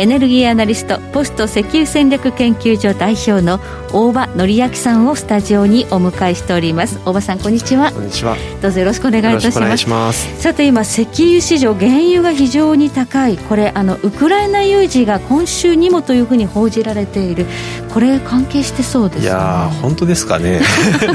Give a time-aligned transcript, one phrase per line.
[0.00, 3.60] エネルギーアナリストポスト石油戦略研究所代表の
[3.92, 6.98] 大場則明さんをスタジオにお迎えしております。
[7.04, 7.92] 大場さんこんにちは。
[7.92, 8.34] こんにちは。
[8.62, 10.40] どうぞよろしくお願いいたします。
[10.40, 13.36] さて今石油市場原油が非常に高い。
[13.36, 17.44] これあのウクライナ有事が今週にもというふうに報じられている。
[17.92, 20.62] これ関係してそうです、ね、いや本当ですかね。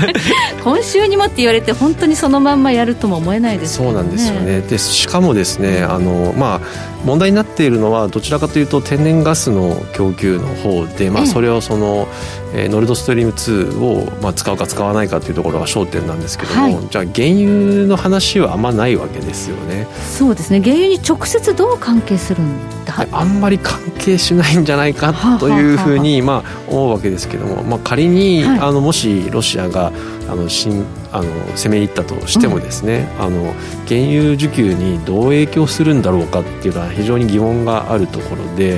[0.64, 4.62] 今週にもって言われて本当にそのまんまやるとも思えないです、ね、そうなんですよね。
[4.62, 12.08] でしかもですねあのまあ問題になっているのはどちらかというと天然ガスの供給の方で、まあ、それをその、
[12.54, 12.66] え。
[12.66, 20.62] ー、ノルドストリーム2を、まあ、使うか使わないかというところが焦点なんですけども、はい、じゃあ原油の話はあんまないわけですよねそうですね。
[20.62, 23.08] 原油に直接どう関係するんだ？
[23.12, 29.92] あんまり関係しないんじゃないかというふうに、まあ、思うわけですけども、まあ、仮に、はい、あのもしロシアが
[30.30, 33.44] あの新あの攻め入ったとしてもですね、うん、あの
[33.88, 38.78] 原油需給にどう影響するんだろうかっていうのは非常に疑問があるところで、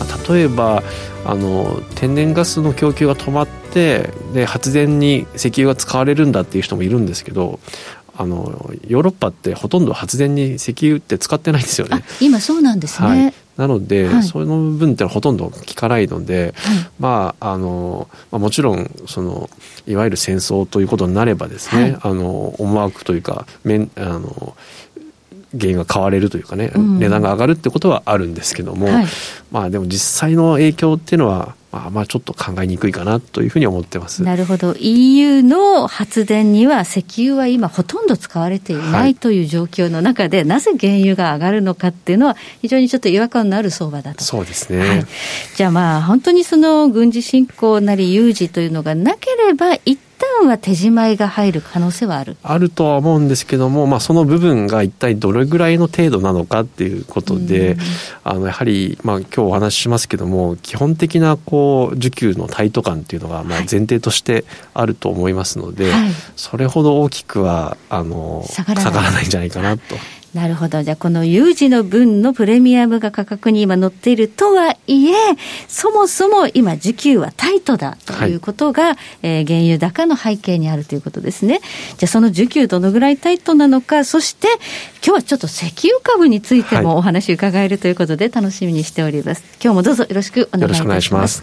[0.00, 0.82] まあ、例えば
[1.24, 7.60] あの天然ガスの供給が止まってで発電に石油が使われるんだっていう人もいるんですけど
[8.16, 12.02] あのヨーロッパってほとんど発電に石油って使ってないんですよね。
[12.20, 13.08] 今そうなんですね。
[13.08, 19.48] はいなので、はい、その部分ってほとんど効かないので、はい、まああの、まあ、もちろんその
[19.86, 24.56] いわゆる戦争ということになればですね、はい、あの思惑というか面あの
[25.58, 28.88] 原因が買われるというかね、うん、値段が上がるってことはあるんですけども、
[29.50, 34.22] まあでも実際の影響っていうのはまあ、まあちょっと考えにくいかなというふうに思ってます。
[34.22, 44.24] なるほど、EU の発電には石油は今、ほとんど使われていないという状況の中で、はい、なぜ原油が上がるのかっていうのは、非常にちょっと違和感のある相場だと。
[44.24, 45.06] そうですね、はい、
[45.54, 52.36] じゃあ、まあ、本当にその軍事侵攻なり有事というのがなければ、一旦は手締まいが入る可能性はある。
[52.42, 57.76] あるとは思うんですけども、まあ、その部分が一体どれぐらいの程度なのかっていうことで、
[58.24, 64.44] あのやはり、まあ今日お話ししますけども基本的なこう需給のタイト感っていうのがまあ前提として
[64.74, 69.96] あると思いますので、はい、それほど大きくはあの下がらないんじゃないかなと。
[70.36, 70.82] なるほど。
[70.82, 75.14] じゃあ、この有事の分のプレミアムが価格に今乗っているとはいえ、
[75.66, 81.60] そもそも今、需給はタイトだということが、はい、えー、原油高の背景にあるということですね。
[81.96, 84.46] じゃあ、その需給どのぐらいタイトなのか、そして、
[85.02, 89.42] 今日はちょっと石油株についてもお話伺えるということで、楽しみにしております。
[89.64, 91.12] 今日もどうぞよろしくお願いいたします。
[91.12, 91.42] ます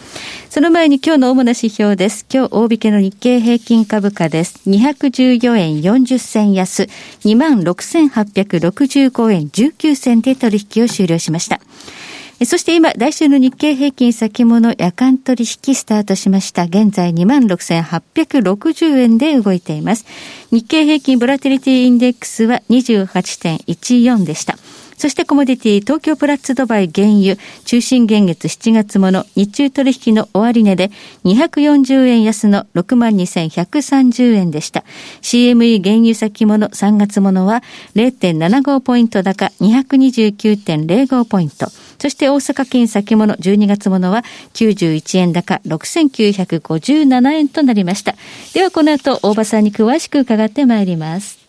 [0.51, 2.27] その前に今日の主な指標です。
[2.31, 4.59] 今日、大引けの日経平均株価です。
[4.67, 6.83] 214円40銭安、
[7.25, 11.59] 26,860 65円19銭で取引を終了しました。
[12.45, 16.63] そして今、来週の日経平均先物夜間取引スタートしました。
[16.63, 20.05] 現在26,860円で動いています。
[20.51, 24.57] 日経平均ボラティリティインデックスは28.14でした。
[24.97, 27.35] そしてコモディティ東京プラッツドバイ原油
[27.65, 30.91] 中心現月7月もの日中取引の終値で
[31.25, 34.83] 240円安の62,130円でした。
[35.21, 37.63] CME 原油先物3月ものは
[37.95, 41.67] 0.75ポイント高229.05ポイント。
[42.03, 44.25] そして大阪金先物12月ものは
[44.55, 48.15] 91円高6957円となりました。
[48.53, 51.39] ではこの後大場さんに詳しく伺ってまいります。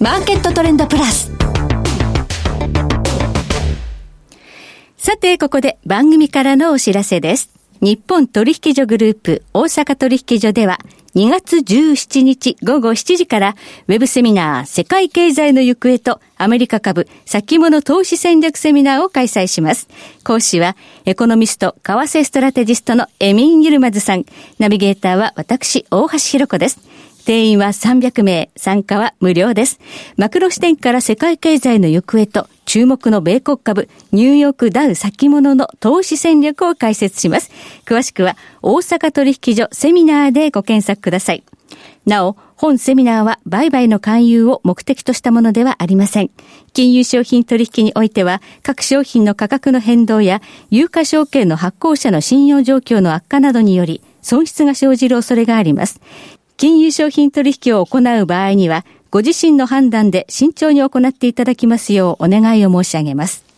[0.00, 1.30] マーケットトレンドプラス。
[4.96, 7.50] さて、ここで番組からのお知らせです。
[7.82, 10.78] 日本取引所グループ大阪取引所では
[11.14, 13.54] 2月17日午後7時から
[13.86, 19.88] ウェブセミナー世界経済の行方とアメリカ株先物投資戦略セミナーを開催します。
[20.24, 24.24] 講師はエコノミスト為替ストラテジストのエミン・ユルマズさん。
[24.58, 26.80] ナビゲーターは私大橋弘子です。
[27.24, 29.78] 定員は300名、参加は無料です。
[30.16, 37.52] マクロ視点から世界経済の行方と注目の米国株、ニューヨークダウ先物の投資戦略を解説します。
[37.86, 41.44] 詳しくは大阪取引所セミナーでご検索ください。
[42.04, 46.32] なお、本セミナーは売買の勧誘を目的としたものではありません。
[46.72, 56.00] 金融商品取引においては、各商品の価格の変動や、有価証券の発行者の信用状況の悪化などにより、損失が生じる恐れがあります。
[56.56, 58.84] 金融商品取引を行う場合には、
[59.14, 63.53] ご自身の判断で慎重に行っていただきますようお願いを申し上げます。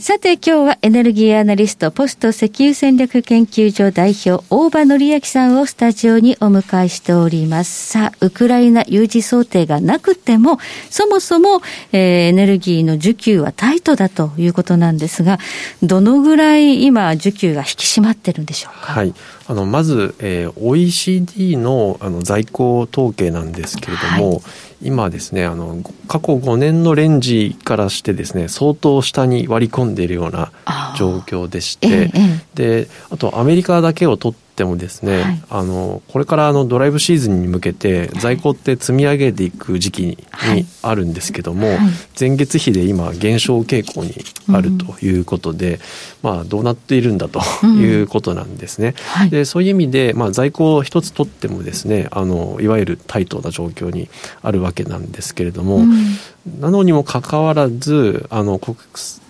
[0.00, 7.88] さて今日はエネルギーアナリスト、ポスト石油戦略研究所代表、大場則明さんをスタジオにお迎えしております。
[7.88, 11.98] さあ、ウクライナ有事想定がなくても、そもそも、えー、
[12.28, 15.40] エネルギーの需給はタイトだということなんですが、
[15.82, 18.92] どのぐらい今、需給が引き締まってるんでしょうか？
[18.92, 19.12] はい。
[19.48, 24.42] あのまず、えー、OECD のあの在庫統計なんですけれども、はい
[24.80, 30.52] 今ですねあの過去5年のレンジからしてですね相当下に割り込んでいるような
[30.96, 40.18] 状況でして、ええ、であとアメリカだけを取ってもですね、はい、あのこれからあのドライブシーズンに向けて在庫って積み上げていく時期に
[40.82, 41.78] あるんですけども、はい、
[42.18, 44.14] 前月比で今減少傾向に
[44.52, 45.80] あるということで、うん、
[46.22, 48.88] まあどうなっているんだということなんですね。
[48.88, 54.08] うんはい、でそういう意味で、まあ、在庫を一つ取ってもですねあのいわゆるタイトな状況に
[54.42, 58.76] あるわけなんですけれども、うん、なのにもかかわらずあの国,、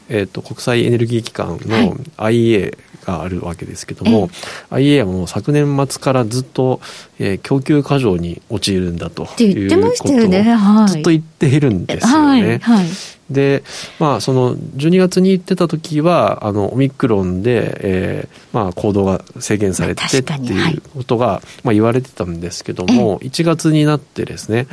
[0.09, 2.77] えーと、国際エネルギー機関の IEA
[3.09, 4.29] があるわけですけども、
[4.71, 6.81] はい、IEA はもう昨年末からずっと、
[7.19, 12.59] えー、供給過剰に陥るんだということをずっと言っているんですよね。
[12.63, 12.87] はい
[13.31, 13.63] で、
[13.99, 20.77] まあ、その12月に言ってた時はあのオミクロンで、えーまあ、行動が制限されてってい。
[20.79, 24.67] うことが、まあ、言われてたんですけども、1月になってですね、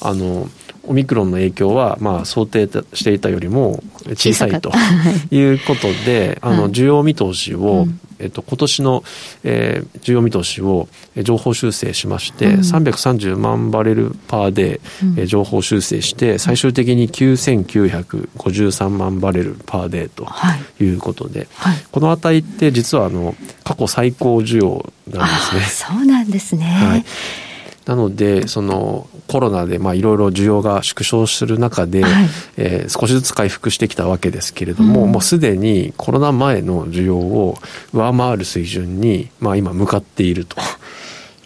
[0.00, 0.48] あの
[0.88, 3.82] オミクロンの影響は、まあ、想定していたよりも
[4.14, 4.72] 小さいと
[5.30, 7.86] いうことで、あの需要見通しを、
[8.18, 9.04] えっと、今年の、
[9.44, 10.88] えー、需要見通しを
[11.22, 14.80] 情報修正しまして、うん、330万バレルパーで、
[15.16, 20.26] うん、情報修正して最終的に9953万バレルパーデーと
[20.82, 20.88] い。
[20.88, 21.74] うことで、はい。
[21.74, 25.62] はい、この値って実はあの過去最高需要なんですね。
[25.62, 27.04] そうなんですね、はい
[27.88, 37.56] なのでそのコロナでいろいろ需要が縮小する中で、はい、えー、少しずつ回復してきたわけですけれども、うん、もうすでにコロナ前の需要を
[37.94, 40.56] 上回る水準に、まあ、今向かっていると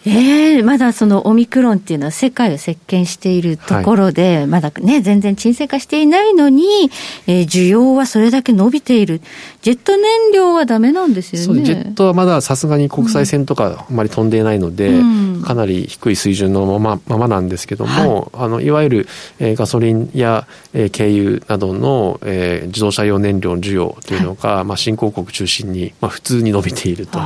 [0.05, 6.89] ええー、まだそのオミクロンっていうのは世界を席巻しているところで、はい、まだね、全然沈静化していないのに、
[7.27, 9.21] えー、需要はそれだけ伸びている。
[9.61, 11.63] ジェット燃料はダメなんですよね。
[11.63, 15.03] ジェットはまださすがに国際線とかあまり飛んでいないので、う
[15.39, 19.07] ん、かなり低い水準のままままなんですけども、はい、あのいわゆる、
[19.39, 27.19] えー、ガソリンや、えー、軽油などの、えー、自動車用燃料の需要というのが、はい、まあ、新興国中心に、まあ、普通に伸びていると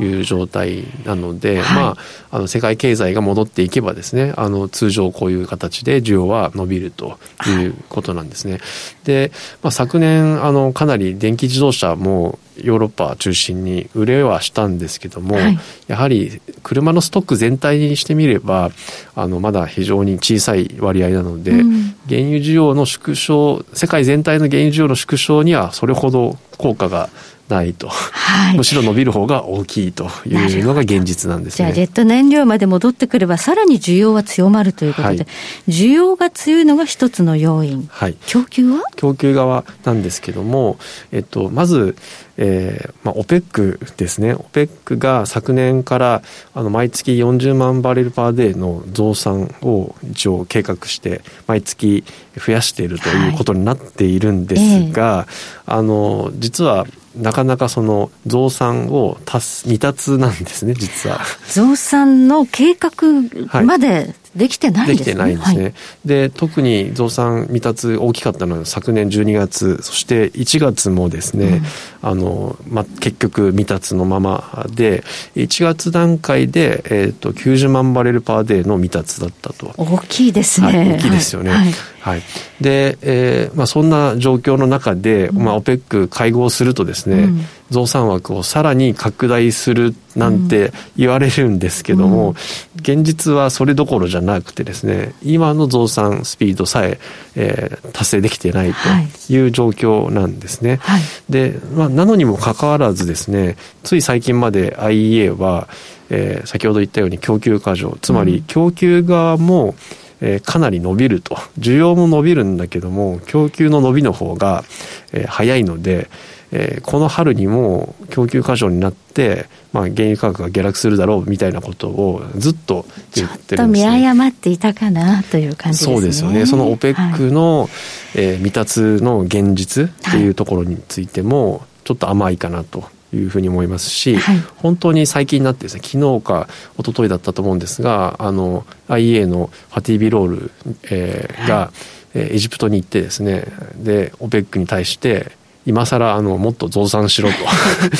[0.00, 1.96] いう状態なので、まあ
[2.30, 8.60] あの世界経済が戻っていけばですねあの通常こういう形で需要は伸びるということなんですね。
[9.04, 9.32] で、
[9.62, 18.70] まあ、昨年あのかなり電気自動車もヨーロッパ中心に売れはしたんですけども、はい、やはり車のストック全体にしてみれば
[19.14, 27.10] あのまだ非常に小さい割合なので、うん、原油需要の縮小世界全体の原油需要の縮小にはそれほど効果が
[27.48, 35.26] ないと、はい、むしろ伸びる方が大きいというのが現実なんです、ね、じゃあジェット燃料まで戻ってくればさらに需要は強まるということで、はい、
[35.66, 38.82] 需要が強いのが一つの要因、はい、供給は？
[38.96, 40.78] 供給側なんですけども、
[41.10, 41.96] えっと、まず
[42.40, 46.22] えーまあ、OPEC ですね OPEC が昨年から
[46.54, 52.04] あの毎月40万バレルパーデーの増産を一応計画して毎月
[52.36, 55.26] 増やしているということになっているんですが、はい
[55.66, 56.86] えー、あの実は
[57.16, 61.20] なかなかその増産を達未達なんですね実は。
[61.48, 65.04] 増産の計画までできてないですね。
[65.04, 65.62] できてないんですね。
[65.62, 65.74] はい、
[66.06, 71.60] で特に増産未達大きかったのは昨年12月そして1月もですね、
[72.02, 75.02] うん、あのま結局未達のままで
[75.34, 79.74] 1月段階でえっ、ー、と90万バレルパーデーの未達だったと。
[79.76, 80.66] 大きいですね。
[80.66, 81.50] はい、大きいですよね。
[81.50, 82.22] はいはい、
[82.60, 92.34] で、えーまあ、そんな状況の中で、まあ、OPEC 会合するとですね、うん、増産枠をさらに拡大するなんて言われるんですけども、うん、
[92.80, 96.98] 現実はそれどころじゃなくてですね今の増産スピードさえ
[97.34, 100.76] えー、達成できてないという状況なんですね。
[100.82, 105.68] はい、で、まあ、なのにもかかわらずですねつい最近まで IEA は、
[106.10, 109.74] えー、先ほど言ったように供給過剰つまり供給側も、うん
[110.20, 111.36] えー、かなり伸びると。
[111.58, 114.64] 需要も伸びるんだけども供給の伸びの方が、
[115.12, 116.08] えー、早いので、
[116.50, 125.94] えー、この春にも供給過剰になって、まあ、原油価格が下落するだろうみたいなことをずっと言ってるんです、ね、見誤っていたかなという感じですね。
[125.94, 126.46] そうですよね。
[126.46, 127.68] その OPEC の、はい、
[128.14, 140.50] えー、未達の現実っていうところについても、ちょっと甘いかなというふうに思いますし、はい、本当に最近になってですね昨日か一昨日だったと思うんですがあの IEA のファティビロール、
[140.90, 141.72] えー、が、は
[142.14, 143.44] い、エジプトに行ってですね
[143.76, 145.32] で OPEC に対して
[145.68, 147.36] 今更あのもっと増産しろと。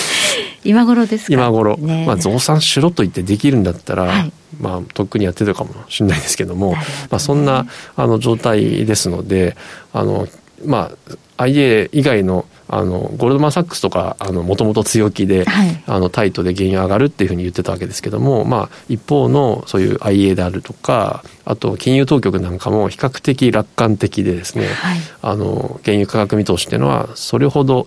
[0.65, 6.79] 今頃ですか、今頃、ね、まあ、増産しろと言ってできるんだったら、はい、まあ、とっくにやってたかもしれないですけども、ね、
[7.11, 9.55] まあ、そんなあの状態ですので
[9.93, 10.27] あの、
[10.65, 10.91] ま
[11.37, 27.87] あ、IA 以外のあのゴールドマン・サックスとかもともと強気で、はい、あのタイトで原油上がるっていうふうに言ってたわけですけども、まあ、一方のそういう IA であるとかあと金融当局なんかも比較的楽観的でですね、はい、あの原油価格見通しっていうのはそれほど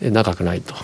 [0.00, 0.78] 長くないという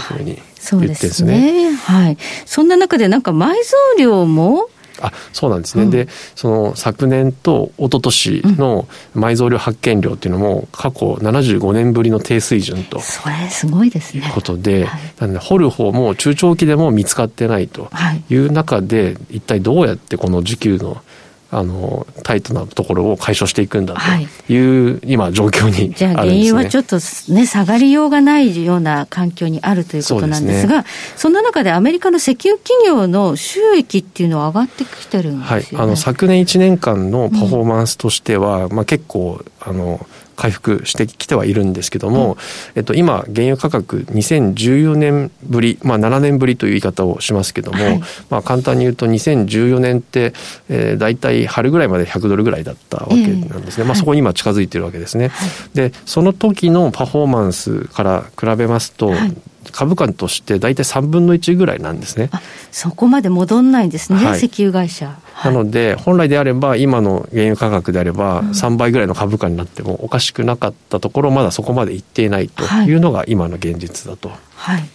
[0.00, 0.38] ふうに
[0.72, 1.72] 言ってですね。
[1.74, 2.18] はい。
[2.44, 3.54] そんな中でなんか埋蔵
[3.98, 4.68] 量も
[5.00, 14.30] あそうなんですね、うん、でその昨年と一昨年の埋蔵量発見量っていうのも過去75年ぶりの低水準とそれすごいですね。
[14.34, 17.90] ことで、はい、なので掘る方も中長期でも見つかってないと
[18.28, 18.34] い。
[18.36, 21.02] う中で、はい、一体どうやってこの需給の
[21.50, 26.96] あのタイトなところを解消していくんだという、はい、今状況にあるんです、ね、じゃあ原油はちょっと
[27.32, 30.84] ね下がりようがないような環境にあるということなんですが
[31.16, 40.04] そ、ね,、んな中でアメリカの石油企業の収益っていうのは上がってきてるんですよ、ね、はい、あの昨年1年間のパフォーマンスとしては、うん、まあ、結構あの
[40.36, 42.38] 回復してきてはいるんですけども、うん、
[42.76, 48.00] えっと、今、原油価格2014年ぶり、まあ、7年ぶりという言い方をしますけども、はい、
[48.30, 50.34] まあ、簡単に言うと2014年って、
[50.68, 55.28] えー、大体春ぐらいまで100ドルぐらいだったわけなんですね、えー、まあ、そこに今近づいてるわけですね。
[55.28, 59.36] はい、でその時のパフォーマンスから比べますと、はい
[59.72, 62.30] 株価として大体3分の1ぐらいなんですね。
[62.70, 65.16] そこまで戻んないんですね、はい、石油会社。
[65.44, 72.94] なので、本来であれば、今の原油価格であれば、3倍ぐらいの株価になってもおかしくなかったところ、まだそこまでいっていないとい。
[72.94, 74.30] うのが今の現実だと。
[74.54, 74.88] はい。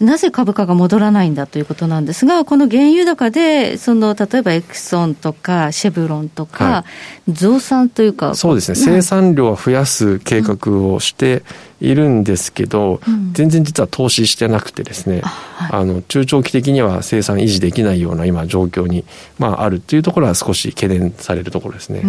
[0.00, 6.84] なぜ株価が戻らないんだということなんですが、この原油高で、その例えばエクソンとかシェブロンとか、
[7.28, 11.44] 増産というか、そうですね、生産量を増やす計画をして、
[11.80, 19.04] いるんですけど、うん、全然実は投資してなくてですね、はい、あの中長期的には生産維持できないような今状況に、
[19.38, 22.02] まあ、あるというところは少し懸念されるところですね。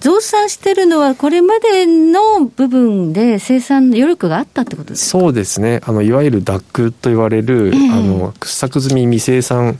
[0.00, 5.18] 増産してるのはこれまでの部分で生産余力があったってことですか？
[5.18, 5.80] そうですね。
[5.84, 9.78] あのいわゆる DAC と言われる、えー、あの掘削済み未生産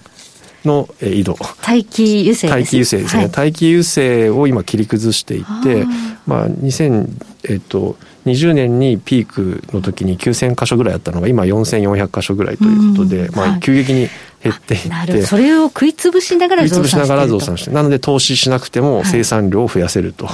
[0.64, 1.36] の井戸。
[1.62, 5.86] 大気油性大気油性ですね、はい、大気油性を今切り崩していって
[6.26, 7.08] まあ2000
[7.44, 7.96] えっと
[8.28, 14.08] 20年にピークの時に9000箇所ぐらいあったのが今4400箇所ぐらいということで、まあ、急激に
[14.42, 20.28] 減っていって、それを食い潰しながら増産して食い潰しながら増産してなので投資しなくても生産量を増やせると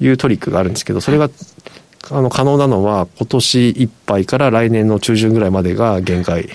[0.00, 0.08] い。
[0.08, 1.30] うトリックがあるんですけどそれが
[2.10, 6.48] あの可能なのは今年いっぱいから来年の中旬ぐらいまでが限界。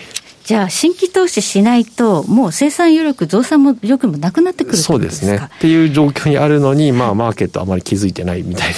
[0.44, 5.38] じゃあ、新規投資しないと、もう生産余力、増産も力もなくなってくるそうですね。
[5.38, 8.76] っていう状況にあるのに、まあ、マーケットあまり気づいてないみたいな。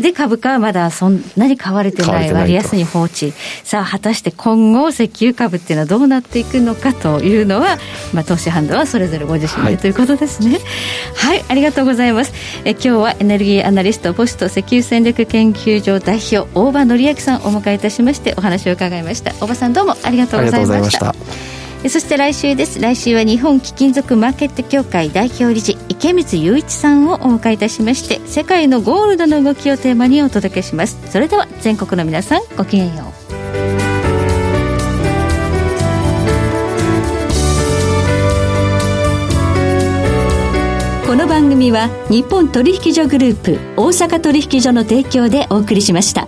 [0.00, 3.32] で、株価はまだそんなに買われてない、割安に放置。
[3.62, 7.78] さあ、果たして今後、石油株っていうのはどうなっていくのかというのは、
[8.12, 10.58] まあ、投資判断はそれぞれご自身で、はい、ということですね。
[11.16, 12.32] はい、ありがとうございます。
[12.64, 19.32] え今日はエネルギーアナリスト、ポスト石油戦略研究所代表、大場紀明さんをお迎えいたしまして、お話を伺いました。
[19.40, 21.14] 大場さん、どうもありがとうございました。
[21.88, 22.80] そして来週です。
[22.80, 30.98] 来週は日本貴金属マーケット協会代表理事池光雄一さんをお迎えいたしまして世界のゴールドの動きをテーマにお届けします。
[31.10, 33.24] それでは全国の皆さんごきげんよう。
[41.06, 46.26] この番組は日本取引所グループ大阪取引所の提供でお送りしました。